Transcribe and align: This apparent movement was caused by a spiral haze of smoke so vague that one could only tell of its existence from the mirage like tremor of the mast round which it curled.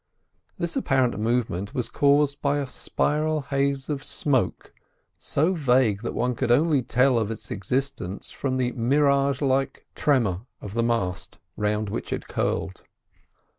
This 0.57 0.75
apparent 0.75 1.19
movement 1.19 1.75
was 1.75 1.87
caused 1.87 2.41
by 2.41 2.57
a 2.57 2.65
spiral 2.65 3.41
haze 3.41 3.87
of 3.87 4.03
smoke 4.03 4.73
so 5.19 5.53
vague 5.53 6.01
that 6.01 6.15
one 6.15 6.33
could 6.33 6.49
only 6.49 6.81
tell 6.81 7.19
of 7.19 7.29
its 7.29 7.51
existence 7.51 8.31
from 8.31 8.57
the 8.57 8.71
mirage 8.71 9.43
like 9.43 9.85
tremor 9.93 10.47
of 10.59 10.73
the 10.73 10.81
mast 10.81 11.37
round 11.55 11.91
which 11.91 12.11
it 12.11 12.27
curled. 12.27 12.81